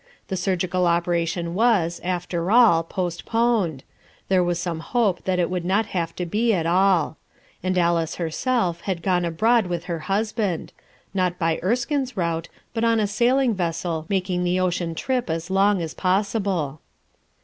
The 0.29 0.35
surgical 0.35 0.87
operation 0.87 1.53
was, 1.53 2.01
after 2.03 2.49
all, 2.49 2.81
postponed; 2.81 3.83
there 4.29 4.43
was 4.43 4.57
some 4.57 4.79
hope 4.79 5.23
that 5.25 5.37
it 5.37 5.47
would 5.47 5.63
not 5.63 5.85
have 5.93 6.15
to 6.15 6.25
be 6.25 6.55
at 6.55 6.65
all; 6.65 7.17
and 7.61 7.77
Alice 7.77 8.15
herself 8.15 8.81
had 8.81 9.03
gone 9.03 9.25
abroad 9.25 9.67
with 9.67 9.83
her 9.83 9.99
husband: 10.09 10.73
not 11.13 11.37
by 11.37 11.59
Erskine's 11.61 12.17
route, 12.17 12.49
but 12.73 12.83
on 12.83 12.99
a 12.99 13.05
sailing 13.05 13.53
vessel, 13.53 14.07
making 14.09 14.43
the 14.43 14.59
ocean 14.59 14.95
trip 14.95 15.29
as 15.29 15.51
long 15.51 15.83
as 15.83 15.93
possible. 15.93 16.81